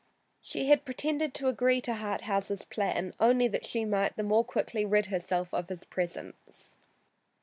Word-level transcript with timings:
She 0.41 0.65
had 0.65 0.83
pretended 0.83 1.31
to 1.35 1.47
agree 1.47 1.79
to 1.81 1.93
Harthouse's 1.93 2.63
plan 2.65 3.13
only 3.19 3.47
that 3.49 3.67
she 3.67 3.85
might 3.85 4.17
the 4.17 4.23
more 4.23 4.43
quickly 4.43 4.83
rid 4.83 5.05
herself 5.05 5.53
of 5.53 5.69
his 5.69 5.83
presence. 5.83 6.79